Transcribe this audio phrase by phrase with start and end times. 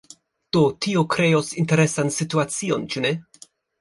[0.55, 3.13] Do, tio kreos interesan situacion, ĉu ne?